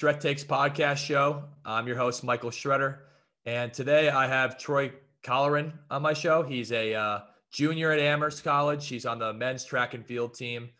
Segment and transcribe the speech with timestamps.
[0.00, 1.44] Shred Takes podcast show.
[1.62, 3.00] I'm your host, Michael Shredder.
[3.44, 4.92] And today I have Troy
[5.22, 6.42] Colleran on my show.
[6.42, 8.88] He's a uh, junior at Amherst College.
[8.88, 10.70] He's on the men's track and field team.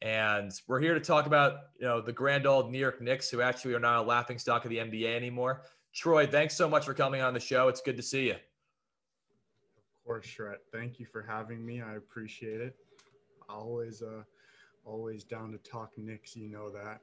[0.00, 3.42] And we're here to talk about, you know, the grand old New York Knicks, who
[3.42, 5.64] actually are not a laughing stock of the NBA anymore.
[5.94, 7.68] Troy, thanks so much for coming on the show.
[7.68, 8.36] It's good to see you.
[8.36, 10.56] Of course, Shred.
[10.72, 11.82] Thank you for having me.
[11.82, 12.74] I appreciate it.
[13.50, 14.22] Always, uh,
[14.86, 16.34] always down to talk Knicks.
[16.34, 17.02] You know that.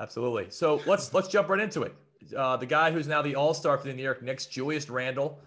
[0.00, 0.46] Absolutely.
[0.50, 1.94] So let's let's jump right into it.
[2.36, 5.38] Uh, the guy who's now the All Star for the New York Knicks, Julius Randle,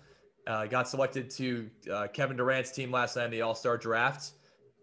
[0.47, 4.31] uh, got selected to uh, Kevin Durant's team last night in the All Star draft.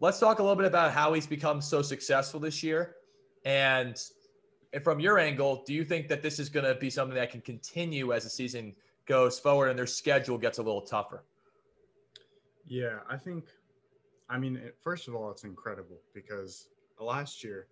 [0.00, 2.96] Let's talk a little bit about how he's become so successful this year,
[3.44, 3.98] and
[4.82, 7.40] from your angle, do you think that this is going to be something that can
[7.40, 8.74] continue as the season
[9.06, 11.24] goes forward and their schedule gets a little tougher?
[12.66, 13.44] Yeah, I think.
[14.28, 17.68] I mean, first of all, it's incredible because last year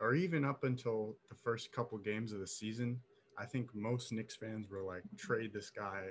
[0.00, 3.00] or even up until the first couple games of the season,
[3.38, 6.10] I think most Knicks fans were like, trade this guy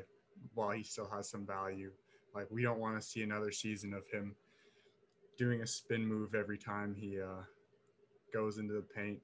[0.53, 1.91] while he still has some value.
[2.35, 4.35] Like, we don't want to see another season of him
[5.37, 7.43] doing a spin move every time he uh,
[8.33, 9.19] goes into the paint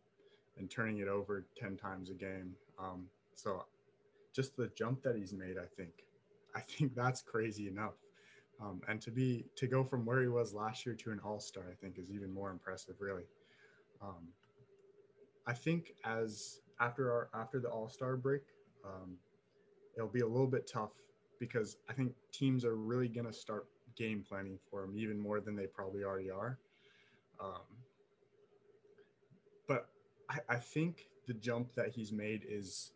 [0.58, 2.54] and turning it over 10 times a game.
[2.80, 3.66] Um, so,
[4.34, 5.92] just the jump that he's made, I think,
[6.56, 7.94] I think that's crazy enough.
[8.62, 11.40] Um, and to be to go from where he was last year to an All
[11.40, 13.24] Star, I think, is even more impressive, really.
[14.02, 14.28] Um,
[15.46, 18.44] I think as after our after the All Star break,
[18.86, 19.18] um,
[19.96, 20.92] it'll be a little bit tough
[21.40, 25.40] because I think teams are really going to start game planning for him even more
[25.40, 26.58] than they probably already are.
[27.40, 27.62] Um,
[29.68, 29.90] but
[30.30, 32.92] I, I think the jump that he's made is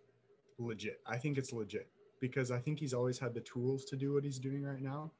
[0.57, 0.99] legit.
[1.05, 1.89] I think it's legit
[2.19, 5.11] because I think he's always had the tools to do what he's doing right now.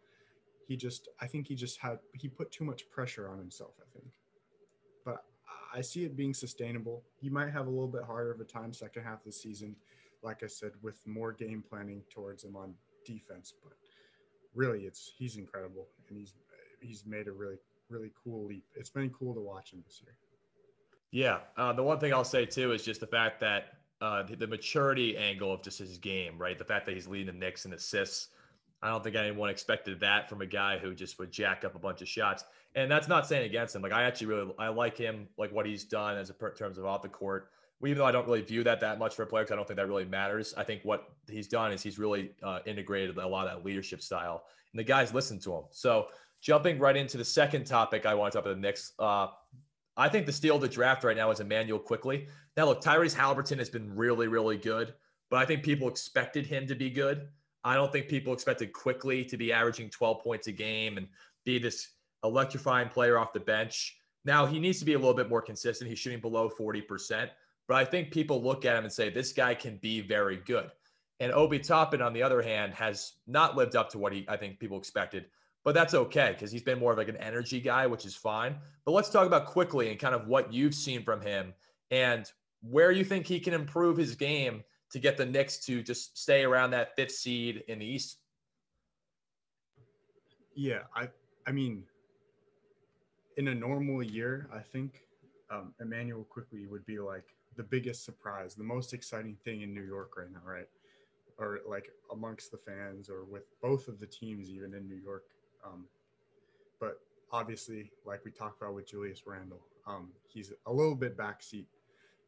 [0.68, 3.88] He just, I think he just had, he put too much pressure on himself, I
[3.94, 4.12] think.
[5.78, 7.04] I see it being sustainable.
[7.22, 9.76] He might have a little bit harder of a time second half of the season,
[10.24, 12.74] like I said, with more game planning towards him on
[13.06, 13.54] defense.
[13.64, 13.74] But
[14.56, 16.34] really, it's he's incredible, and he's
[16.82, 17.58] he's made a really
[17.90, 18.66] really cool leap.
[18.76, 20.16] It's been cool to watch him this year.
[21.12, 24.36] Yeah, uh, the one thing I'll say too is just the fact that uh, the,
[24.36, 26.58] the maturity angle of just his game, right?
[26.58, 28.30] The fact that he's leading the Knicks in assists.
[28.82, 31.80] I don't think anyone expected that from a guy who just would jack up a
[31.80, 32.44] bunch of shots
[32.78, 33.82] and that's not saying against him.
[33.82, 36.78] Like I actually really I like him, like what he's done as a per, terms
[36.78, 37.50] of off the court.
[37.84, 39.68] Even though I don't really view that that much for a player, because I don't
[39.68, 40.54] think that really matters.
[40.58, 44.02] I think what he's done is he's really uh, integrated a lot of that leadership
[44.02, 45.64] style, and the guys listen to him.
[45.72, 46.08] So
[46.40, 48.94] jumping right into the second topic, I want to talk about the Knicks.
[48.98, 49.28] Uh,
[49.96, 52.28] I think the steal of the draft right now is Immanuel Quickley.
[52.56, 54.94] Now look, Tyrese Haliburton has been really really good,
[55.30, 57.28] but I think people expected him to be good.
[57.68, 61.06] I don't think people expected Quickley to be averaging 12 points a game and
[61.44, 61.90] be this
[62.24, 63.98] electrifying player off the bench.
[64.24, 65.90] Now he needs to be a little bit more consistent.
[65.90, 67.30] He's shooting below 40%,
[67.68, 70.72] but I think people look at him and say this guy can be very good.
[71.20, 74.38] And Obi Toppin, on the other hand, has not lived up to what he I
[74.38, 75.26] think people expected.
[75.66, 78.56] But that's okay because he's been more of like an energy guy, which is fine.
[78.86, 81.54] But let's talk about Quickley and kind of what you've seen from him
[81.92, 86.18] and where you think he can improve his game to get the Knicks to just
[86.18, 88.20] stay around that fifth seed in the East.
[90.56, 91.10] Yeah, I
[91.46, 91.84] I mean,
[93.38, 95.04] in a normal year, I think
[95.50, 99.84] um, Immanuel Quickley would be like the biggest surprise, the most exciting thing in New
[99.84, 100.68] York right now, right?
[101.40, 105.24] Or like amongst the fans or with both of the teams, even in New York.
[105.66, 105.86] Um,
[106.80, 107.00] but
[107.32, 111.66] obviously, like we talked about with Julius Randle, um, he's a little bit backseat,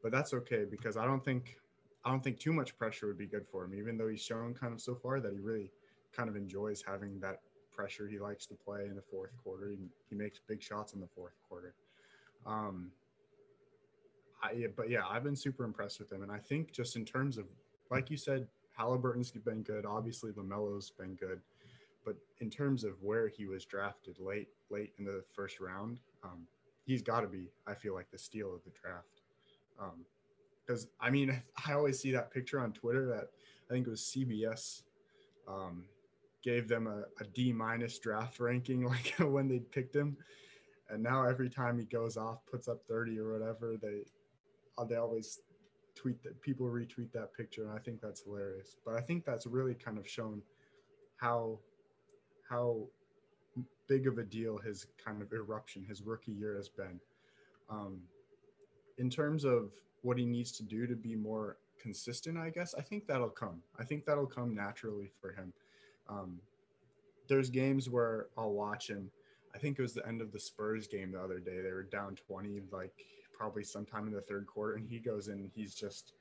[0.02, 1.58] but that's okay because I don't think
[2.06, 4.54] I don't think too much pressure would be good for him, even though he's shown
[4.54, 5.72] kind of so far that he really
[6.16, 9.70] kind of enjoys having that pressure he likes to play in the fourth quarter.
[9.70, 9.78] He,
[10.10, 11.74] he makes big shots in the fourth quarter.
[12.46, 12.92] Um,
[14.42, 16.24] I, but yeah, I've been super impressed with him.
[16.24, 17.46] And I think just in terms of,
[17.92, 18.48] like you said,
[18.78, 19.86] Haliburton's been good.
[19.86, 21.42] Obviously, LaMelo's been good.
[22.06, 26.48] But in terms of where he was drafted late, late in the first round, um,
[26.86, 29.22] he's got to be, I feel like, the steal of the draft.
[30.70, 33.30] Because, I mean, I always see that picture on Twitter that
[33.70, 34.84] I think it was CBS
[35.48, 35.86] um,
[36.44, 40.16] gave them a, a D minus draft ranking like when they picked him.
[40.90, 44.06] And now every time he goes off, puts up 30 or whatever, they
[44.78, 45.40] uh, they always
[45.94, 48.78] tweet that people retweet that picture, and I think that's hilarious.
[48.86, 50.42] But I think that's really kind of shown
[51.18, 51.60] how
[52.50, 52.88] how
[53.88, 57.00] big of a deal his kind of eruption, his rookie year has been.
[57.70, 58.00] Um,
[58.98, 59.72] in terms of
[60.02, 63.62] what he needs to do to be more consistent, I guess, I think that'll come.
[63.80, 65.54] I think that'll come naturally for him.
[66.08, 66.40] Um,
[67.28, 69.10] there's games where I'll watch him.
[69.54, 71.62] I think it was the end of the Spurs game the other day.
[71.62, 72.94] They were down 20, like
[73.38, 75.50] probably sometime in the third quarter, and he goes in.
[75.56, 76.14] He's just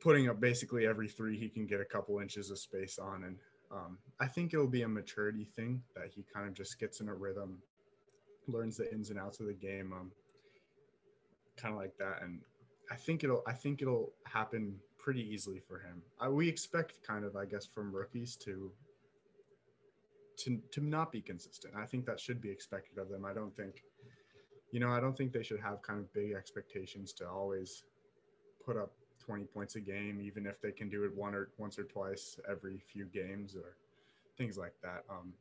[0.00, 3.36] putting up basically every three he can get a couple inches of space on, and
[3.70, 7.08] um, I think it'll be a maturity thing that he kind of just gets in
[7.08, 7.58] a rhythm,
[8.46, 10.12] learns the ins and outs of the game, um,
[11.56, 12.40] kind of like that, and
[12.92, 16.02] I think it'll I think it'll happen pretty easily for him.
[16.20, 18.70] I, we expect kind of I guess from rookies to
[20.40, 21.74] to to not be consistent.
[21.74, 23.24] I think that should be expected of them.
[23.24, 23.82] I don't think
[24.72, 27.84] you know, I don't think they should have kind of big expectations to always
[28.64, 28.92] put up
[29.24, 32.38] 20 points a game, even if they can do it one or once or twice
[32.50, 33.76] every few games or
[34.36, 35.04] things like that.
[35.10, 35.32] Um,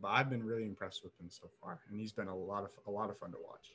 [0.00, 2.70] but I've been really impressed with him so far, and he's been a lot of
[2.86, 3.74] a lot of fun to watch.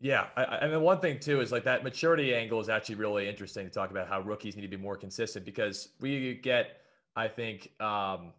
[0.00, 3.28] Yeah, I, and then one thing too is like that maturity angle is actually really
[3.28, 6.80] interesting to talk about how rookies need to be more consistent because we get,
[7.14, 8.32] I think, um,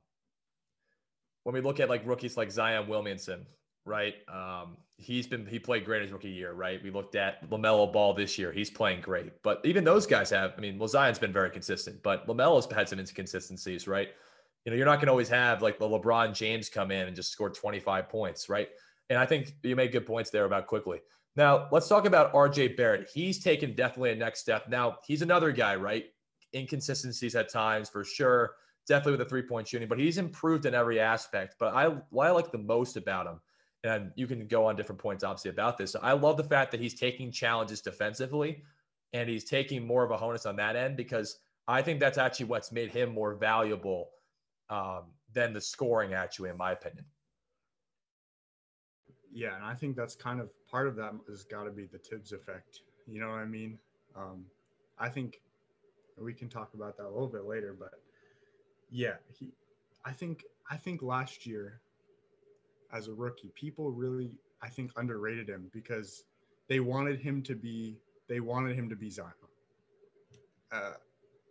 [1.44, 3.46] when we look at like rookies like Zion Williamson,
[3.86, 4.16] right?
[4.28, 6.84] Um, he's been he played great his rookie year, right?
[6.84, 9.42] We looked at Lamelo Ball this year; he's playing great.
[9.42, 12.90] But even those guys have, I mean, well, Zion's been very consistent, but Lamelo's had
[12.90, 14.10] some inconsistencies, right?
[14.66, 17.16] You know, you're not going to always have like the LeBron James come in and
[17.16, 18.68] just score 25 points, right?
[19.10, 21.00] And I think you made good points there about Quickley.
[21.38, 23.10] Now let's talk about RJ Barrett.
[23.14, 24.68] He's taken definitely a next step.
[24.68, 26.06] Now he's another guy, right?
[26.54, 28.56] Inconsistencies at times for sure.
[28.88, 31.56] Definitely with the three point shooting, but he's improved in every aspect.
[31.60, 33.40] But I what I like the most about him
[33.84, 35.92] and you can go on different points obviously about this.
[35.92, 38.64] So I love the fact that he's taking challenges defensively
[39.14, 41.38] and he's taking more of a honus on that end because
[41.68, 44.10] I think that's actually what's made him more valuable
[44.70, 47.06] um, than the scoring, actually, in my opinion.
[49.38, 52.00] Yeah, and I think that's kind of part of that has got to be the
[52.00, 52.82] Tibbs effect.
[53.06, 53.78] You know what I mean?
[54.16, 54.46] Um,
[54.98, 55.42] I think
[56.18, 57.92] we can talk about that a little bit later, but
[58.90, 59.54] yeah, he.
[60.04, 61.82] I think I think last year
[62.92, 63.52] as a rookie.
[63.54, 64.32] People really,
[64.64, 66.24] I think, underrated him because
[66.68, 69.34] they wanted him to be they wanted him to be Zion.
[70.72, 70.94] Uh,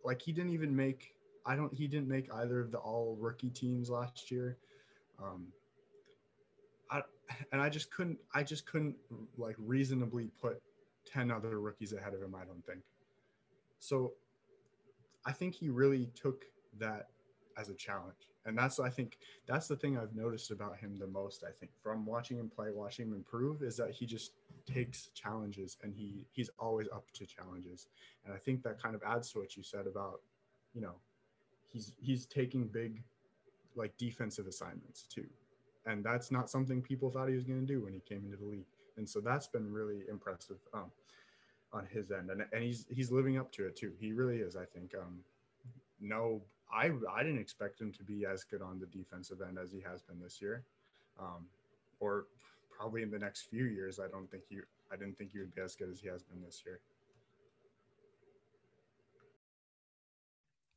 [0.04, 1.14] like he didn't even make
[1.46, 4.56] I don't he didn't make either of the all rookie teams last year.
[5.22, 5.46] Um,
[7.52, 8.96] and I just couldn't I just couldn't
[9.36, 10.60] like reasonably put
[11.06, 12.80] 10 other rookies ahead of him, I don't think.
[13.78, 14.12] So
[15.24, 16.44] I think he really took
[16.78, 17.08] that
[17.56, 21.06] as a challenge and that's I think that's the thing I've noticed about him the
[21.08, 21.44] most.
[21.46, 24.32] I think from watching him play, watching him improve, is that he just
[24.66, 27.88] takes challenges and he he's always up to challenges.
[28.24, 30.20] And I think that kind of adds to what you said about,
[30.72, 30.94] you know,
[31.64, 33.02] he's he's taking big,
[33.74, 35.26] like defensive assignments too,
[35.86, 38.36] and that's not something people thought he was going to do when he came into
[38.36, 38.66] the league.
[38.96, 40.90] And so that's been really impressive um,
[41.72, 43.92] on his end, and and he's he's living up to it too.
[44.00, 44.56] He really is.
[44.56, 44.94] I think.
[44.94, 45.18] Um,
[46.00, 46.42] no
[46.72, 49.80] I I didn't expect him to be as good on the defensive end as he
[49.80, 50.64] has been this year,
[51.18, 51.46] um,
[52.00, 52.26] or
[52.70, 53.98] probably in the next few years.
[54.00, 54.58] I don't think he
[54.92, 56.80] I didn't think he would be as good as he has been this year.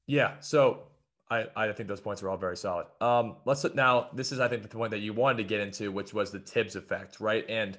[0.06, 0.84] Yeah, so
[1.30, 2.88] I, I think those points are all very solid.
[3.02, 4.10] Um, let's now.
[4.14, 6.40] This is I think the point that you wanted to get into, which was the
[6.40, 7.46] Tibbs effect, right?
[7.48, 7.78] And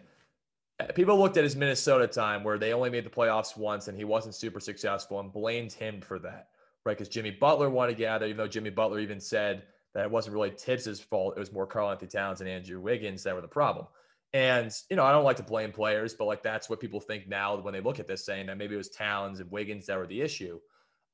[0.79, 3.99] uh, people looked at his Minnesota time where they only made the playoffs once and
[3.99, 6.49] he wasn't super successful and blamed him for that
[6.85, 6.97] right?
[6.97, 9.63] Because Jimmy Butler wanted to get out there, even though Jimmy Butler even said
[9.95, 11.35] that it wasn't really Tibbs's fault.
[11.37, 13.87] It was more Karl-Anthony Towns and Andrew Wiggins that were the problem.
[14.33, 17.29] And, you know, I don't like to blame players, but like that's what people think
[17.29, 19.99] now when they look at this, saying that maybe it was Towns and Wiggins that
[19.99, 20.61] were the issue.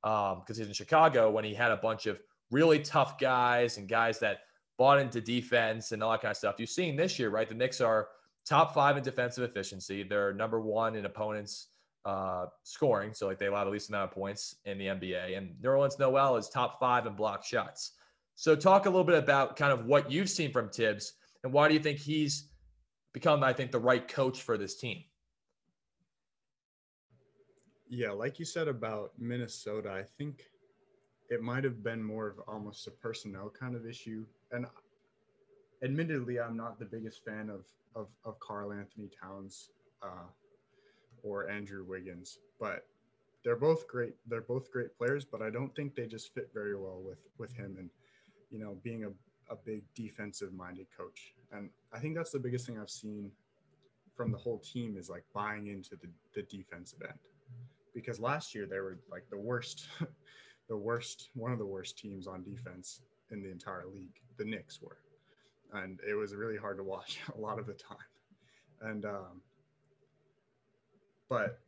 [0.07, 2.21] Because um, he's in Chicago when he had a bunch of
[2.53, 4.43] really tough guys and guys that
[4.79, 6.57] bought into defense and all that kind of stuff.
[6.59, 7.49] You've seen this year, right?
[7.49, 8.09] The Knicks are
[8.45, 10.05] top five in defensive efficiency.
[10.05, 11.69] They're number one in opponents'
[12.05, 13.15] uh, scoring.
[13.15, 15.37] So like they allow the least amount of points in the NBA.
[15.37, 17.93] And Nerlens Noel is top five in block shots.
[18.37, 21.67] So talk a little bit about kind of what you've seen from Tibbs and why
[21.67, 22.49] do you think he's
[23.13, 25.03] become, I think, the right coach for this team?
[27.89, 30.45] Yeah, like you said about Minnesota, I think
[31.29, 34.25] it might have been more of almost a personnel kind of issue.
[34.53, 34.67] And
[35.83, 37.65] admittedly, I'm not the biggest fan of
[37.95, 39.71] of, of Karl-Anthony Towns.
[40.03, 40.27] Uh,
[41.27, 42.87] or Andrew Wiggins, but
[43.45, 44.15] they're both great.
[44.27, 47.53] They're both great players, but I don't think they just fit very well with with
[47.53, 47.91] him and
[48.51, 49.09] you know being a,
[49.53, 51.35] a big defensive minded coach.
[51.53, 53.31] And I think that's the biggest thing I've seen
[54.17, 57.19] from the whole team is like buying into the, the defensive end.
[57.97, 59.89] Because last year they were like the worst,
[60.69, 63.01] the worst, one of the worst teams on defense
[63.31, 64.21] in the entire league.
[64.37, 64.99] The Knicks were.
[65.73, 67.97] And it was really hard to watch a lot of the time.
[68.83, 69.41] And um,
[71.31, 71.59] but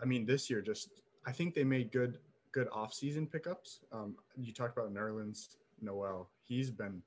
[0.00, 2.18] I mean, this year, just I think they made good
[2.52, 3.80] good off-season pickups.
[3.92, 6.30] Um, you talked about Nerlens Noel.
[6.44, 7.02] He's been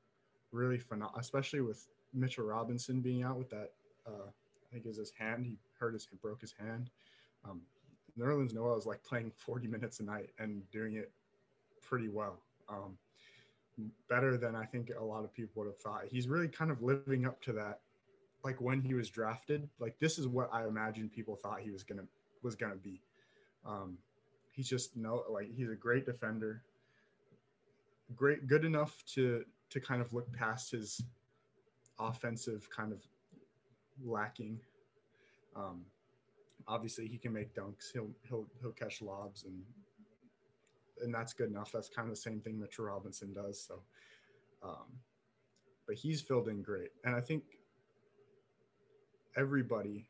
[0.52, 3.72] really phenomenal, especially with Mitchell Robinson being out with that
[4.06, 5.46] uh, I think is his hand.
[5.46, 6.90] He hurt his broke his hand.
[7.46, 7.62] Um,
[8.20, 11.12] Nerlens Noel is like playing 40 minutes a night and doing it
[11.82, 12.40] pretty well.
[12.70, 12.98] Um,
[14.10, 16.04] better than I think a lot of people would have thought.
[16.10, 17.80] He's really kind of living up to that.
[18.44, 21.84] Like when he was drafted, like this is what I imagine people thought he was
[21.84, 22.04] gonna
[22.44, 23.02] was gonna be.
[23.66, 23.98] Um,
[24.52, 26.62] he's just no like he's a great defender,
[28.16, 31.02] great good enough to to kind of look past his
[32.00, 33.02] offensive kind of
[34.04, 34.60] lacking.
[35.56, 35.86] Um,
[36.68, 37.92] obviously, he can make dunks.
[37.94, 39.62] He'll he'll he'll catch lobs and
[41.02, 41.72] and that's good enough.
[41.72, 43.64] That's kind of the same thing Mitchell Robinson does.
[43.68, 43.82] So,
[44.64, 44.88] um,
[45.88, 47.44] but he's filled in great, and I think
[49.36, 50.08] everybody,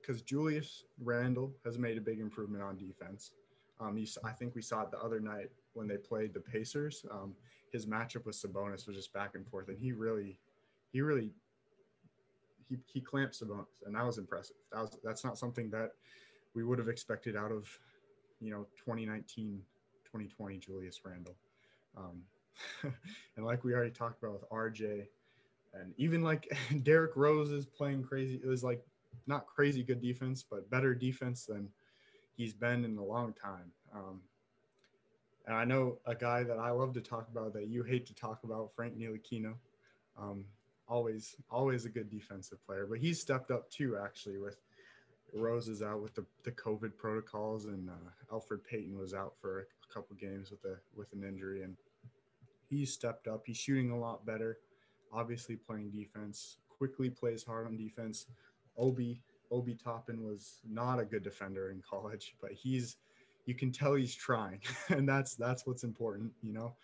[0.00, 3.32] because Julius Randle has made a big improvement on defense.
[3.80, 7.04] Um, you, I think we saw it the other night when they played the Pacers.
[7.10, 7.34] Um,
[7.72, 10.38] his matchup with Sabonis was just back and forth, and he really,
[10.92, 11.32] he really,
[12.68, 14.56] he he clamped Sabonis, and that was impressive.
[14.72, 15.90] That was that's not something that
[16.54, 17.68] we would have expected out of,
[18.40, 19.60] you know, 2019
[20.04, 21.36] 2020 Julius Randle.
[21.96, 22.22] Um,
[23.36, 25.06] and like we already talked about with RJ,
[25.74, 26.48] and even like
[26.82, 28.40] Derrick Rose is playing crazy.
[28.42, 28.84] It was like
[29.26, 31.68] not crazy good defense, but better defense than
[32.36, 33.72] he's been in a long time.
[33.94, 34.20] Um,
[35.46, 38.14] and I know a guy that I love to talk about that you hate to
[38.14, 39.54] talk about, Frank Ntilikina.
[40.18, 40.44] Um,
[40.88, 44.58] always, always a good defensive player, but he's stepped up too, actually, with
[45.34, 49.60] Rose is out with the, the COVID protocols, and uh, Elfrid Payton was out for
[49.60, 51.76] a couple games with a with an injury, and
[52.68, 53.42] he's stepped up.
[53.44, 54.58] He's shooting a lot better.
[55.12, 56.58] Obviously, playing defense.
[56.68, 58.26] Quickley plays hard on defense.
[58.76, 62.96] Obi Obi Toppin was not a good defender in college, but he's
[63.46, 66.74] you can tell he's trying, and that's that's what's important, you know.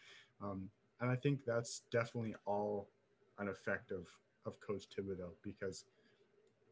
[0.42, 0.68] Um,
[1.00, 2.88] and I think that's definitely all
[3.40, 4.06] an effect of
[4.46, 5.84] of Coach Thibodeau because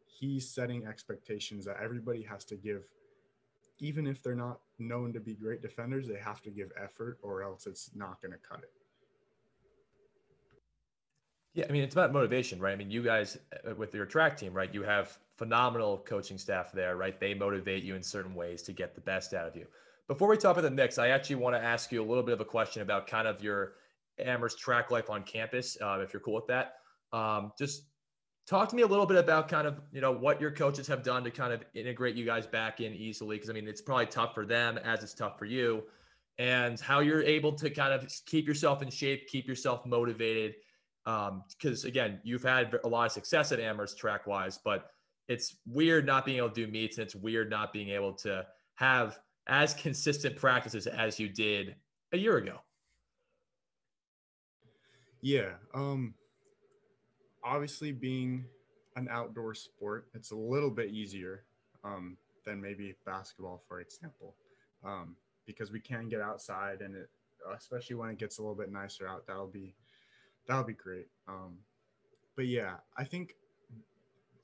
[0.06, 2.84] he's setting expectations that everybody has to give.
[3.78, 7.42] Even if they're not known to be great defenders they have to give effort or
[7.42, 8.72] else it's not going to cut it.
[11.54, 12.72] Yeah i mean it's about motivation right?
[12.72, 16.72] I mean you guys uh, with your track team right you have phenomenal coaching staff
[16.72, 17.18] there right?
[17.18, 19.66] They motivate you in certain ways to get the best out of you.
[20.08, 22.32] Before we talk about the Knicks, I actually want to ask you a little bit
[22.32, 23.74] of a question about kind of your
[24.20, 26.74] Amherst track life on campus, uh, if you're cool with that.
[27.12, 27.84] Um, just
[28.48, 31.02] talk to me a little bit about kind of you know what your coaches have
[31.02, 34.06] done to kind of integrate you guys back in easily because i mean it's probably
[34.06, 35.82] tough for them as it's tough for you
[36.38, 40.54] and how you're able to kind of keep yourself in shape keep yourself motivated
[41.04, 44.90] because um, again you've had a lot of success at amherst track wise but
[45.28, 48.44] it's weird not being able to do meets and it's weird not being able to
[48.76, 51.74] have as consistent practices as you did
[52.12, 52.58] a year ago
[55.20, 56.14] yeah um
[57.44, 58.44] obviously being
[58.96, 61.44] an outdoor sport, it's a little bit easier
[61.84, 64.34] um, than maybe basketball, for example,
[64.84, 67.08] um, because we can get outside and it,
[67.56, 69.74] especially when it gets a little bit nicer out, that'll be
[70.46, 71.06] that'll be great.
[71.28, 71.58] Um,
[72.36, 73.34] but yeah, I think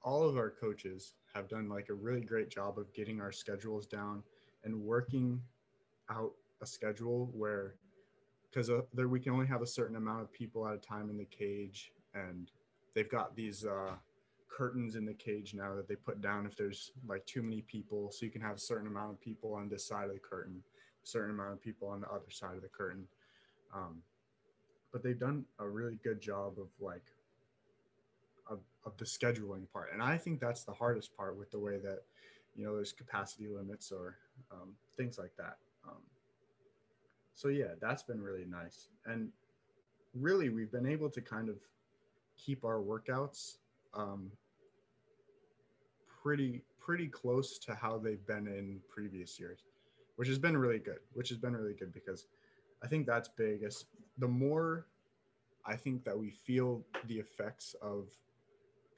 [0.02, 3.86] all of our coaches have done like a really great job of getting our schedules
[3.86, 4.22] down
[4.64, 5.40] and working
[6.10, 7.74] out a schedule where
[8.54, 11.10] because uh, there we can only have a certain amount of people at a time
[11.10, 12.52] in the cage and
[12.94, 13.92] they've got these uh,
[14.48, 18.12] curtains in the cage now that they put down if there's like too many people.
[18.12, 20.62] So you can have a certain amount of people on this side of the curtain
[21.02, 23.06] a certain amount of people on the other side of the curtain.
[23.74, 23.98] Um,
[24.92, 27.04] but they've done a really good job of like
[28.48, 29.90] of, of the scheduling part.
[29.92, 32.00] And i think that's the hardest part with the way that
[32.54, 34.16] you know there's capacity limits or
[34.52, 35.56] um, things like that.
[35.86, 36.00] Um,
[37.34, 39.30] so yeah that's been really nice and
[40.14, 41.56] really we've been able to kind of
[42.36, 43.56] keep our workouts
[43.94, 44.30] um,
[46.22, 49.60] pretty pretty close to how they've been in previous years,
[50.16, 50.98] which has been really good.
[51.14, 52.26] Which has been really good because
[52.82, 53.62] I think that's big.
[53.62, 53.84] As
[54.18, 54.86] the more
[55.66, 58.08] I think that we feel the effects of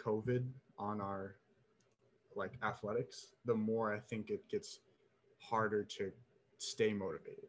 [0.02, 0.46] COVID
[0.78, 1.36] on our
[2.34, 4.80] like athletics, the more I think it gets
[5.40, 6.12] harder to
[6.58, 7.48] stay motivated.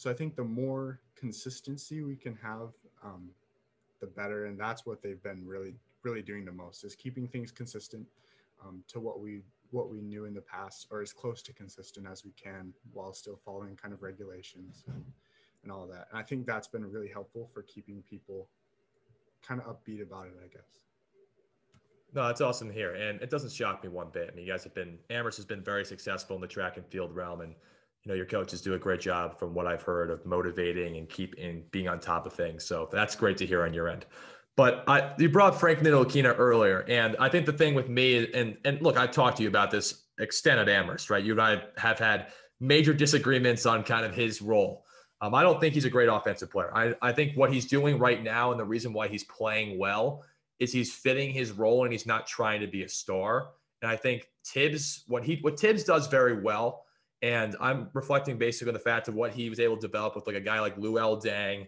[0.00, 2.70] So I think the more consistency we can have
[3.04, 3.28] um,
[4.00, 4.46] the better.
[4.46, 8.06] And that's what they've been really, really doing the most is keeping things consistent
[8.64, 9.42] um, to what we
[9.72, 13.12] what we knew in the past, or as close to consistent as we can, while
[13.12, 15.04] still following kind of regulations and,
[15.62, 16.08] and all that.
[16.10, 18.48] And I think that's been really helpful for keeping people
[19.46, 20.86] kind of upbeat about it, I guess.
[22.14, 22.94] No, that's awesome to hear.
[22.94, 24.30] And it doesn't shock me one bit.
[24.32, 26.86] I mean, you guys have been, Amherst has been very successful in the track and
[26.86, 27.42] field realm.
[27.42, 27.54] And
[28.04, 31.08] you know your coaches do a great job from what I've heard of motivating and
[31.08, 32.64] keep in being on top of things.
[32.64, 34.06] So that's great to hear on your end.
[34.56, 38.56] But I, you brought Frank Ntilikina earlier, and I think the thing with me, and
[38.64, 41.24] and look, I've talked to you about this extent at Amherst, right?
[41.24, 42.28] You and I have had
[42.60, 44.84] major disagreements on kind of his role.
[45.22, 46.70] Um, I don't think he's a great offensive player.
[46.74, 50.24] I, I think what he's doing right now, and the reason why he's playing well,
[50.58, 53.50] is he's fitting his role and he's not trying to be a star.
[53.82, 56.84] And I think tibbs what he what tibbs does very well,
[57.22, 60.26] and I'm reflecting basically on the fact of what he was able to develop with
[60.26, 61.66] like a guy like Luol Deng,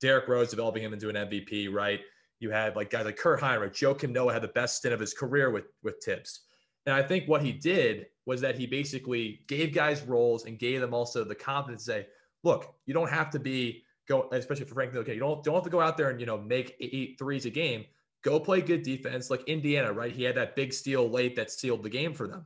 [0.00, 2.00] Derrick Rose developing him into an MVP, right?
[2.38, 5.00] You had like guys like Kirk Hinrich, Joe Joakim Noah had the best stint of
[5.00, 6.40] his career with with Thibs.
[6.86, 10.80] And I think what he did was that he basically gave guys roles and gave
[10.80, 12.06] them also the confidence to say,
[12.42, 15.64] look, you don't have to be go, especially for Frank Okay, you don't don't have
[15.64, 17.84] to go out there and you know make eight threes a game.
[18.22, 20.12] Go play good defense, like Indiana, right?
[20.12, 22.44] He had that big steal late that sealed the game for them.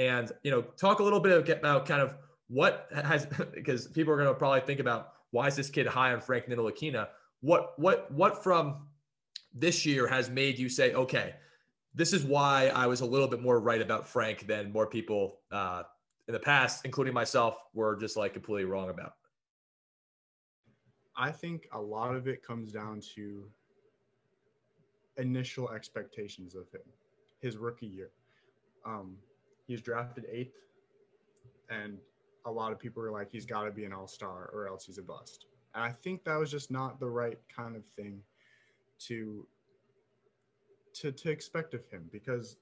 [0.00, 2.16] And you know, talk a little bit about kind of
[2.48, 6.12] what has because people are going to probably think about why is this kid high
[6.12, 7.08] on Frank Ntilikina?
[7.42, 8.86] What what what from
[9.52, 11.34] this year has made you say, okay,
[11.94, 15.40] this is why I was a little bit more right about Frank than more people
[15.52, 15.82] uh,
[16.28, 19.14] in the past, including myself, were just like completely wrong about.
[21.14, 23.44] I think a lot of it comes down to
[25.18, 26.80] initial expectations of him,
[27.40, 28.10] his rookie year.
[28.86, 29.16] Um,
[29.70, 30.56] he's drafted eighth,
[31.70, 31.96] and
[32.44, 34.84] a lot of people are like, he's got to be an all star or else
[34.84, 35.46] he's a bust.
[35.74, 38.20] And I think that was just not the right kind of thing
[39.06, 39.46] to
[40.94, 42.56] to to expect of him because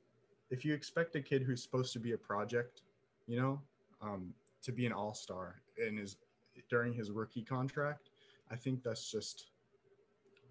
[0.50, 2.82] if you expect a kid who's supposed to be a project,
[3.26, 3.58] you know,
[4.02, 6.16] um, to be an all star in his
[6.68, 8.10] during his rookie contract,
[8.50, 9.46] I think that's just,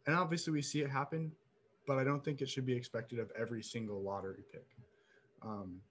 [0.08, 1.32] and obviously we see it happen,
[1.86, 4.66] but I don't think it should be expected of every single lottery pick.
[5.44, 5.82] Um,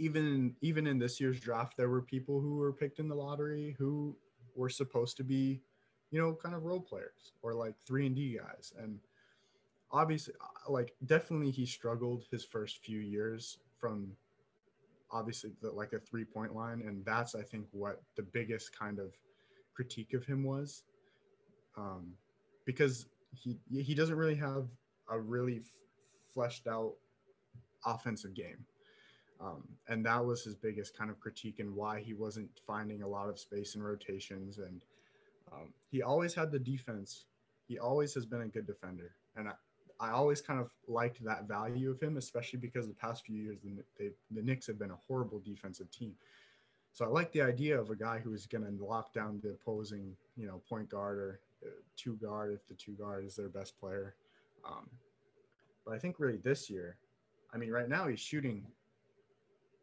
[0.00, 3.76] even even in this year's draft, there were people who were picked in the lottery
[3.78, 4.16] who
[4.56, 5.60] were supposed to be,
[6.10, 8.98] you know, kind of role players or like three and D guys, and
[9.92, 14.12] obviously, uh, like definitely he struggled his first few years from
[15.10, 18.98] obviously the, like a three point line, and that's I think what the biggest kind
[18.98, 19.14] of
[19.74, 20.82] critique of him was,
[21.76, 22.14] um,
[22.64, 24.66] because he he doesn't really have
[25.10, 25.64] a really f-
[26.32, 26.94] fleshed out
[27.84, 28.64] offensive game.
[29.42, 33.08] Um, and that was his biggest kind of critique and why he wasn't finding a
[33.08, 34.58] lot of space in rotations.
[34.58, 34.82] And
[35.52, 37.24] um, he always had the defense.
[37.66, 39.12] He always has been a good defender.
[39.36, 39.52] And I,
[39.98, 43.58] I always kind of liked that value of him, especially because the past few years
[43.98, 46.14] the, the Knicks have been a horrible defensive team.
[46.92, 50.16] So I like the idea of a guy who's going to lock down the opposing,
[50.36, 53.78] you know, point guard or uh, two guard if the two guard is their best
[53.78, 54.14] player.
[54.66, 54.88] Um,
[55.86, 56.96] but I think really this year,
[57.54, 58.66] I mean, right now he's shooting.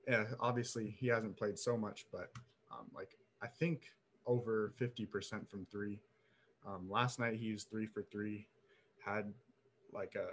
[0.07, 2.31] Yeah, obviously he hasn't played so much, but
[2.71, 3.91] um, like I think
[4.25, 5.99] over 50% from three.
[6.65, 8.47] Um, last night he used three for three,
[9.05, 9.33] had
[9.93, 10.27] like a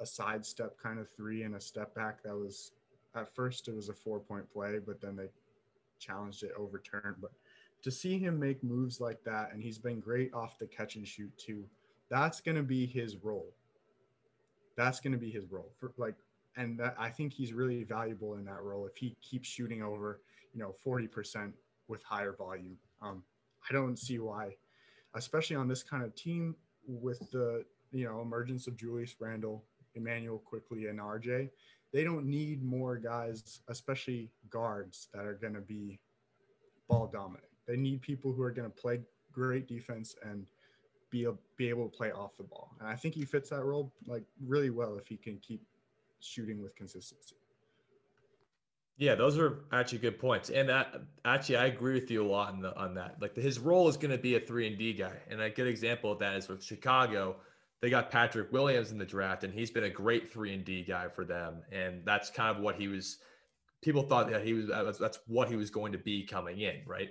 [0.00, 2.72] a sidestep kind of three and a step back that was
[3.14, 5.28] at first it was a four point play, but then they
[5.98, 7.16] challenged it overturned.
[7.20, 7.30] But
[7.82, 11.06] to see him make moves like that, and he's been great off the catch and
[11.06, 11.64] shoot too,
[12.10, 13.52] that's gonna be his role.
[14.76, 16.16] That's gonna be his role for like
[16.56, 20.20] and that, I think he's really valuable in that role if he keeps shooting over,
[20.52, 21.52] you know, 40%
[21.88, 22.76] with higher volume.
[23.00, 23.22] Um,
[23.68, 24.56] I don't see why,
[25.14, 30.38] especially on this kind of team with the you know, emergence of Julius Randle, Immanuel
[30.38, 31.50] Quickley, and RJ,
[31.92, 36.00] they don't need more guys, especially guards, that are going to be
[36.88, 37.44] ball dominant.
[37.68, 40.46] They need people who are going to play great defense and
[41.10, 42.74] be a, be able to play off the ball.
[42.80, 45.62] And I think he fits that role like really well if he can keep
[46.22, 47.36] shooting with consistency.
[48.98, 52.52] Yeah, those are actually good points, and that actually I agree with you a lot
[52.52, 53.16] on the, on that.
[53.20, 55.66] Like his role is going to be a three and D guy, and a good
[55.66, 57.36] example of that is with Chicago
[57.82, 60.84] they got Patrick Williams in the draft, and he's been a great three and D
[60.84, 61.62] guy for them.
[61.72, 63.18] And that's kind of what he was.
[63.82, 67.10] People thought that he was that's what he was going to be coming in, right?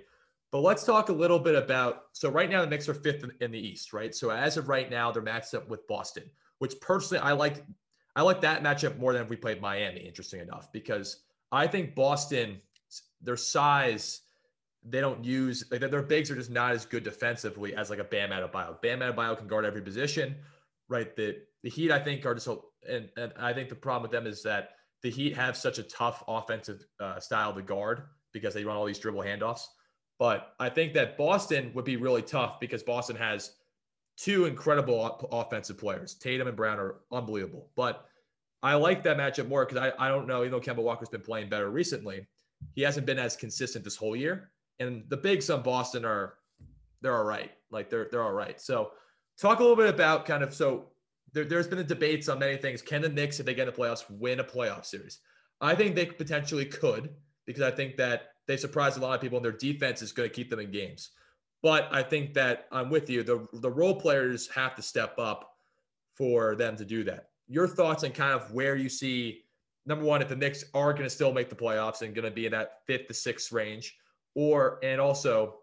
[0.50, 2.04] But let's talk a little bit about.
[2.12, 4.14] So right now the Knicks are fifth in the East, right?
[4.14, 6.24] So as of right now, they're matched up with Boston,
[6.58, 7.64] which personally I like.
[8.14, 10.00] I like that matchup more than if we played Miami.
[10.00, 12.60] Interesting enough, because I think Boston,
[13.20, 14.20] their size
[14.84, 18.04] they don't use like their bigs are just not as good defensively as like a
[18.04, 18.82] Bam Adebayo.
[18.82, 20.34] Bam Adebayo can guard every position
[20.92, 21.16] right?
[21.16, 22.48] The the Heat, I think, are just
[22.88, 24.70] and and I think the problem with them is that
[25.02, 28.84] the Heat have such a tough offensive uh, style to guard because they run all
[28.84, 29.64] these dribble handoffs.
[30.18, 33.56] But I think that Boston would be really tough because Boston has
[34.22, 36.14] two incredible offensive players.
[36.14, 37.68] Tatum and Brown are unbelievable.
[37.74, 38.06] But
[38.62, 41.22] I like that matchup more because I, I don't know, even though Kemba Walker's been
[41.22, 42.28] playing better recently,
[42.74, 44.52] he hasn't been as consistent this whole year.
[44.78, 46.34] And the bigs on Boston are
[47.00, 47.50] they're all right.
[47.72, 48.60] Like they're they're all right.
[48.60, 48.92] So
[49.40, 50.90] talk a little bit about kind of so
[51.32, 52.80] there, has been debates on many things.
[52.80, 55.18] Can the Knicks, if they get in the playoffs, win a playoff series?
[55.60, 57.10] I think they potentially could
[57.46, 60.28] because I think that they surprised a lot of people and their defense is going
[60.28, 61.10] to keep them in games.
[61.62, 63.22] But I think that I'm with you.
[63.22, 65.56] The, the role players have to step up
[66.14, 67.28] for them to do that.
[67.48, 69.44] Your thoughts on kind of where you see
[69.86, 72.30] number one, if the Knicks are going to still make the playoffs and going to
[72.30, 73.96] be in that fifth to sixth range,
[74.34, 75.56] or and also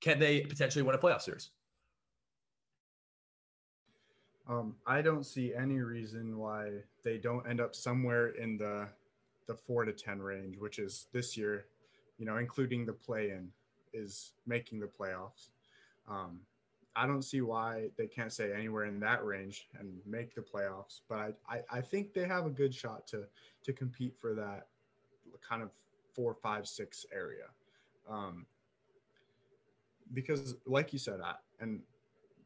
[0.00, 1.50] can they potentially win a playoff series?
[4.48, 6.70] Um, I don't see any reason why
[7.04, 8.88] they don't end up somewhere in the
[9.46, 11.66] the four to ten range, which is this year,
[12.18, 13.48] you know, including the play in,
[13.92, 15.48] is making the playoffs.
[16.08, 16.40] Um,
[16.94, 21.00] I don't see why they can't say anywhere in that range and make the playoffs,
[21.08, 23.24] but I, I, I think they have a good shot to
[23.64, 24.66] to compete for that
[25.48, 25.70] kind of
[26.14, 27.46] four, five, six area.
[28.10, 28.46] Um,
[30.12, 31.80] because like you said, I, and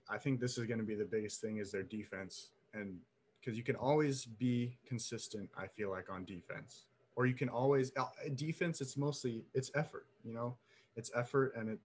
[0.09, 2.51] I think this is going to be the biggest thing is their defense.
[2.75, 2.99] And
[3.41, 6.85] because you can always be consistent, I feel like on defense,
[7.17, 8.05] or you can always uh,
[8.35, 8.81] defense.
[8.81, 10.57] It's mostly it's effort, you know,
[10.97, 11.79] it's effort, and it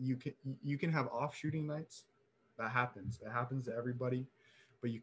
[0.00, 2.04] you can you can have off shooting nights.
[2.58, 3.20] That happens.
[3.24, 4.26] It happens to everybody,
[4.80, 5.00] but you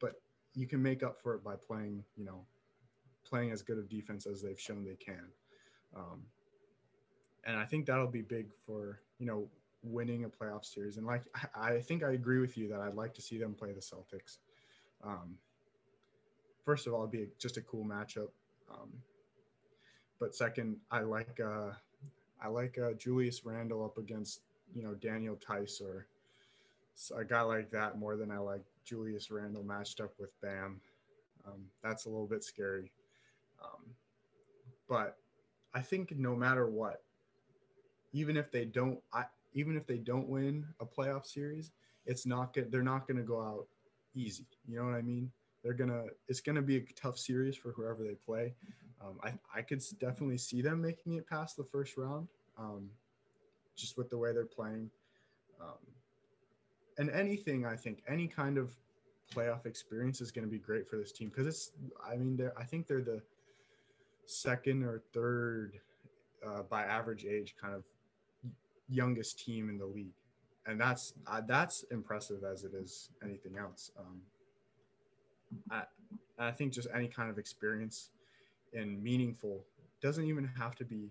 [0.00, 0.12] but
[0.54, 2.44] you can make up for it by playing, you know,
[3.24, 5.24] playing as good of defense as they've shown they can.
[5.96, 6.22] Um,
[7.44, 9.48] and I think that'll be big for you know
[9.82, 10.96] winning a playoff series.
[10.96, 13.72] And like I think I agree with you that I'd like to see them play
[13.72, 14.38] the Celtics.
[15.04, 15.36] Um,
[16.64, 18.28] first of all, it'd be just a cool matchup.
[18.70, 18.92] Um,
[20.20, 21.70] but second, I like uh,
[22.40, 24.40] I like uh, Julius Randle up against
[24.74, 26.06] you know Daniel Theis or
[27.16, 30.80] a guy like that more than I like Julius Randle matched up with Bam.
[31.46, 32.90] Um, that's a little bit scary.
[33.62, 33.84] Um,
[34.88, 35.16] but
[35.74, 37.02] I think no matter what,
[38.12, 39.24] even if they don't, I,
[39.54, 41.70] even if they don't win a playoff series,
[42.06, 42.72] it's not good.
[42.72, 43.66] They're not going to go out
[44.14, 44.46] easy.
[44.66, 45.30] You know what I mean?
[45.62, 46.04] They're gonna.
[46.28, 48.54] It's gonna be a tough series for whoever they play.
[49.00, 52.90] Um, I I could definitely see them making it past the first round, um,
[53.76, 54.90] just with the way they're playing.
[55.60, 55.78] Um,
[56.98, 58.72] and anything I think any kind of
[59.32, 61.72] playoff experience is going to be great for this team because it's.
[62.06, 62.58] I mean, they're.
[62.58, 63.22] I think they're the
[64.26, 65.80] second or third
[66.46, 67.84] uh, by average age kind of
[68.88, 70.14] youngest team in the league,
[70.66, 73.92] and that's uh, that's impressive as it is anything else.
[73.98, 74.20] Um,
[75.70, 75.82] I
[76.38, 78.10] I think just any kind of experience
[78.74, 79.64] and meaningful
[80.00, 81.10] doesn't even have to be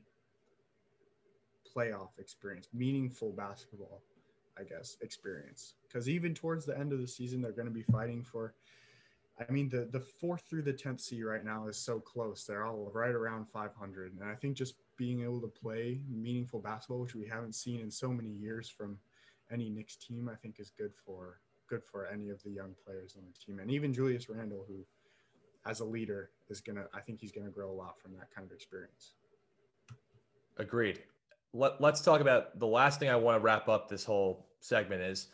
[1.75, 4.01] playoff experience, meaningful basketball,
[4.57, 5.75] I guess, experience.
[5.87, 8.53] Because even towards the end of the season, they're going to be fighting for.
[9.39, 12.43] I mean, the the fourth through the tenth seed right now is so close.
[12.43, 17.01] They're all right around 500, and I think just being able to play meaningful basketball,
[17.01, 18.97] which we haven't seen in so many years from
[19.51, 21.39] any Knicks team, I think is good for
[21.69, 24.85] good for any of the young players on the team, and even Julius Randle, who,
[25.69, 26.85] as a leader, is gonna.
[26.93, 29.13] I think he's gonna grow a lot from that kind of experience.
[30.57, 31.01] Agreed.
[31.53, 35.01] Let, let's talk about the last thing I want to wrap up this whole segment
[35.01, 35.27] is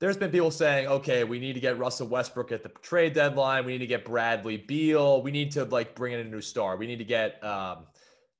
[0.00, 3.64] there's been people saying, okay, we need to get Russell Westbrook at the trade deadline.
[3.64, 5.22] We need to get Bradley Beal.
[5.22, 6.76] We need to like bring in a new star.
[6.76, 7.86] We need to get um,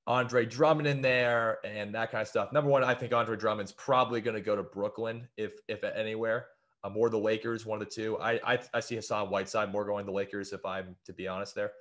[0.07, 2.53] Andre Drummond in there and that kind of stuff.
[2.53, 6.47] Number one, I think Andre Drummond's probably going to go to Brooklyn if if anywhere,
[6.83, 8.17] um, or the Lakers, one of the two.
[8.19, 11.27] I, I I see Hassan Whiteside more going to the Lakers if I'm to be
[11.27, 11.71] honest there.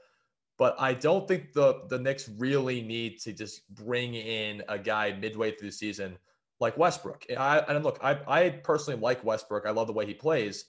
[0.59, 5.12] But I don't think the the Knicks really need to just bring in a guy
[5.12, 6.18] midway through the season
[6.61, 7.25] like Westbrook.
[7.37, 9.66] I and look, I I personally like Westbrook.
[9.66, 10.64] I love the way he plays,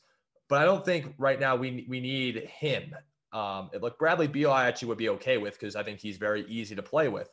[0.47, 2.95] but I don't think right now we we need him.
[3.33, 6.45] Um, look, Bradley Beal, I actually would be okay with because I think he's very
[6.47, 7.29] easy to play with.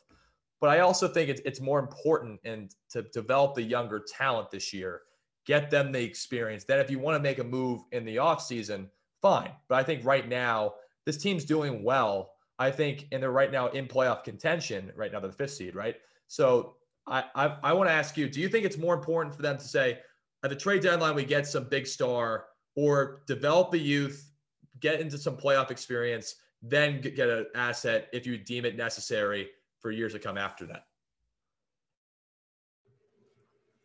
[0.59, 4.73] But I also think it's, it's more important and to develop the younger talent this
[4.73, 5.01] year,
[5.45, 6.63] get them the experience.
[6.63, 8.87] Then if you want to make a move in the offseason,
[9.21, 9.51] fine.
[9.67, 10.73] But I think right now,
[11.05, 12.31] this team's doing well.
[12.59, 14.91] I think, and they're right now in playoff contention.
[14.95, 15.95] Right now, they're the fifth seed, right?
[16.27, 19.41] So I, I, I want to ask you: Do you think it's more important for
[19.41, 19.99] them to say
[20.43, 24.31] at the trade deadline we get some big star, or develop the youth,
[24.79, 29.91] get into some playoff experience, then get an asset if you deem it necessary for
[29.91, 30.85] years to come after that?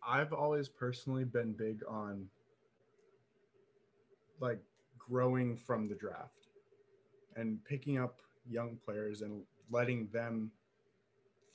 [0.07, 2.27] I've always personally been big on
[4.41, 4.59] like
[4.99, 6.49] growing from the draft
[7.37, 10.51] and picking up young players and letting them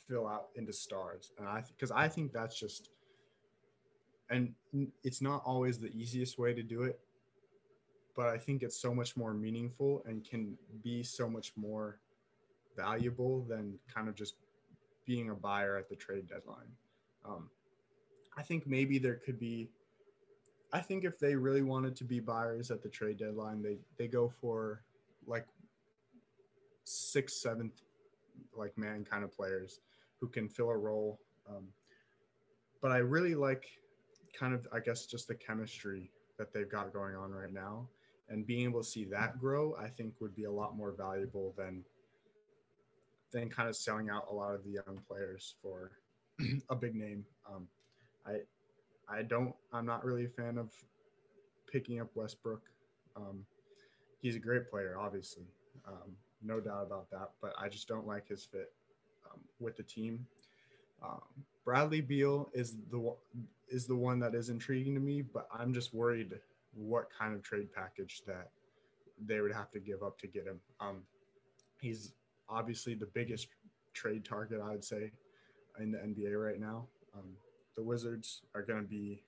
[0.08, 1.32] fill out into stars.
[1.38, 2.90] And I, because I think that's just,
[4.30, 4.54] and
[5.04, 7.00] it's not always the easiest way to do it,
[8.16, 12.00] but I think it's so much more meaningful and can be so much more
[12.76, 14.36] valuable than kind of just
[15.06, 16.72] being a buyer at the trade deadline.
[17.26, 17.50] Um,
[18.38, 19.70] I think maybe there could be
[20.74, 24.08] I think if they really wanted to be buyers at the trade deadline, they they
[24.08, 24.84] go for
[25.26, 25.48] like
[26.88, 27.82] sixth, seventh,
[28.56, 29.82] like man kind of players
[30.20, 31.20] who can fill a role.
[31.50, 31.66] Um,
[32.82, 33.66] but I really like
[34.38, 37.88] kind of, I guess, just the chemistry that they've got going on right now,
[38.30, 41.54] and being able to see that grow, I think would be a lot more valuable
[41.58, 41.84] than
[43.34, 45.92] than kind of selling out a lot of the young players for
[46.70, 47.26] a big name.
[47.50, 47.68] Um,
[48.26, 48.40] I
[49.10, 49.54] I don't.
[49.74, 50.72] I'm not really a fan of
[51.72, 52.62] picking up Westbrook.
[53.16, 53.46] Um,
[54.22, 55.48] he's a great player, obviously,
[55.88, 56.12] um,
[56.44, 57.32] no doubt about that.
[57.42, 58.72] But I just don't like his fit
[59.26, 60.26] um, with the team.
[61.04, 61.22] Um,
[61.66, 63.14] Bradley Beal is the
[63.68, 66.34] is the one that is intriguing to me, but I'm just worried
[66.74, 68.50] what kind of trade package that
[69.26, 70.60] they would have to give up to get him.
[70.80, 71.04] Um,
[71.82, 72.14] he's
[72.50, 73.48] obviously the biggest
[73.94, 75.12] trade target, I would say,
[75.80, 76.88] in the NBA right now.
[77.16, 77.34] Um,
[77.76, 79.24] the Wizards are going to be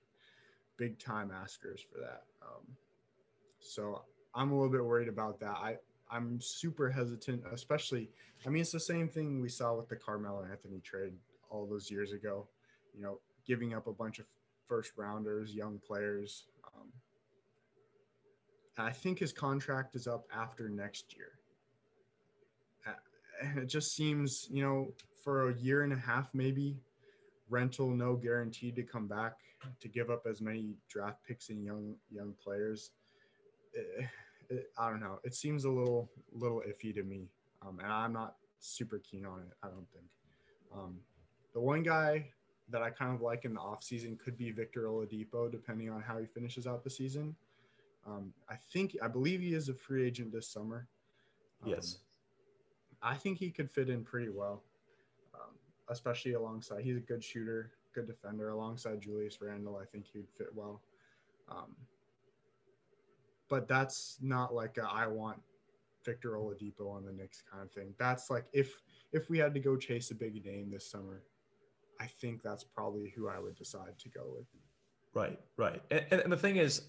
[0.76, 2.22] big time askers for that.
[2.42, 2.64] Um,
[3.60, 4.02] so
[4.34, 5.56] I'm a little bit worried about that.
[5.56, 5.76] I
[6.10, 8.10] I'm super hesitant, especially.
[8.44, 11.12] I mean, it's the same thing we saw with the Carmelo Anthony trade
[11.50, 12.48] all those years ago.
[12.94, 14.26] You know, giving up a bunch of
[14.66, 16.46] first rounders, young players.
[16.74, 16.88] Um,
[18.78, 21.32] I think his contract is up after next year.
[23.42, 24.92] And it just seems, you know,
[25.24, 26.76] for a year and a half, maybe
[27.48, 29.34] rental, no guaranteed to come back
[29.80, 32.90] to give up as many draft picks and young young players.
[33.72, 34.08] It,
[34.50, 35.18] it, I don't know.
[35.24, 37.28] It seems a little little iffy to me,
[37.62, 39.52] um, and I'm not super keen on it.
[39.62, 40.06] I don't think.
[40.74, 40.96] Um,
[41.54, 42.28] the one guy
[42.68, 46.18] that I kind of like in the offseason could be Victor Oladipo, depending on how
[46.18, 47.34] he finishes out the season.
[48.06, 50.86] Um, I think I believe he is a free agent this summer.
[51.64, 51.98] Um, yes.
[53.02, 54.62] I think he could fit in pretty well
[55.90, 56.82] especially alongside.
[56.82, 58.50] He's a good shooter, good defender.
[58.50, 60.80] Alongside Julius Randle, I think he'd fit well.
[61.48, 61.76] Um,
[63.50, 65.38] but that's not like a, I want
[66.04, 67.92] Victor Oladipo on the Knicks kind of thing.
[67.98, 68.80] That's like if
[69.12, 71.22] if we had to go chase a big name this summer,
[72.00, 74.46] I think that's probably who I would decide to go with.
[75.12, 75.82] Right, right.
[75.90, 76.82] And, and the thing is,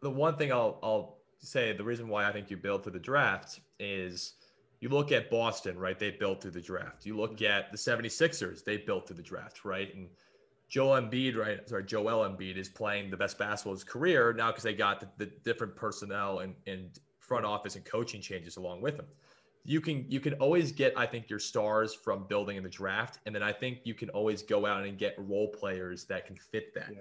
[0.00, 2.98] the one thing I'll I'll say the reason why I think you build through the
[2.98, 4.32] draft is
[4.80, 5.98] you look at Boston, right?
[5.98, 7.06] They built through the draft.
[7.06, 7.52] You look mm-hmm.
[7.52, 9.94] at the 76ers, they built through the draft, right?
[9.94, 10.08] And
[10.68, 11.68] Joel Embiid, right?
[11.68, 15.00] Sorry, Joel Embiid is playing the best basketball of his career now because they got
[15.00, 19.06] the, the, different personnel and, and front office and coaching changes along with them.
[19.64, 23.18] You can you can always get, I think, your stars from building in the draft,
[23.26, 26.36] and then I think you can always go out and get role players that can
[26.36, 26.92] fit that.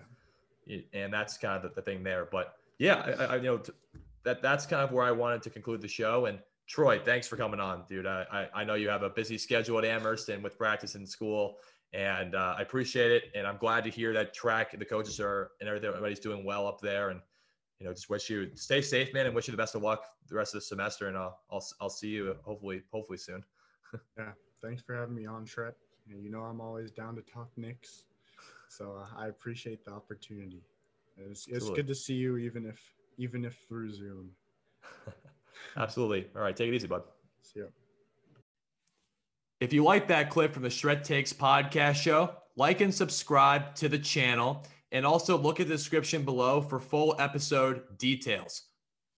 [0.68, 0.80] Yeah.
[0.94, 2.28] And that's kind of the, the thing there.
[2.32, 3.62] But yeah, I, I you know
[4.24, 7.38] that that's kind of where I wanted to conclude the show and Troy, thanks for
[7.38, 8.08] coming on, dude.
[8.08, 11.58] I, I know you have a busy schedule at Amherst and with practice in school,
[11.94, 13.24] and uh, I appreciate it.
[13.36, 16.68] And I'm glad to hear that track, the coaches are and everything, everybody's doing well
[16.68, 17.10] up there.
[17.10, 17.22] And
[17.80, 20.06] you know, just wish you stay safe, man, and wish you the best of luck
[20.28, 21.08] the rest of the semester.
[21.08, 23.44] And I'll I'll, I'll see you hopefully hopefully soon.
[24.18, 24.32] yeah,
[24.64, 25.76] thanks for having me on, Tret.
[26.08, 28.04] You know, I'm always down to talk Knicks,
[28.70, 30.62] so uh, I appreciate the opportunity.
[31.18, 32.80] It's, it's good to see you, even if
[33.18, 34.30] even if through Zoom.
[35.78, 36.28] Absolutely.
[36.36, 36.56] All right.
[36.56, 37.04] Take it easy, bud.
[37.42, 37.72] See you.
[39.62, 43.88] If you like that clip from the Shred Takes podcast show, like and subscribe to
[43.88, 48.64] the channel and also look at the description below for full episode details.